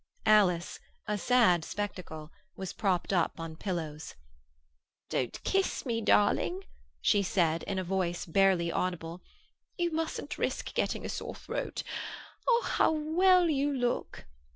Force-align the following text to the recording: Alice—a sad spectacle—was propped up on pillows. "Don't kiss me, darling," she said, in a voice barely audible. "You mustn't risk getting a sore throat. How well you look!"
Alice—a 0.25 1.15
sad 1.19 1.63
spectacle—was 1.63 2.73
propped 2.73 3.13
up 3.13 3.39
on 3.39 3.55
pillows. 3.55 4.15
"Don't 5.11 5.43
kiss 5.43 5.85
me, 5.85 6.01
darling," 6.01 6.63
she 7.01 7.21
said, 7.21 7.61
in 7.67 7.77
a 7.77 7.83
voice 7.83 8.25
barely 8.25 8.71
audible. 8.71 9.21
"You 9.77 9.91
mustn't 9.93 10.39
risk 10.39 10.73
getting 10.73 11.05
a 11.05 11.07
sore 11.09 11.35
throat. 11.35 11.83
How 12.63 12.91
well 12.93 13.47
you 13.47 13.71
look!" 13.71 14.25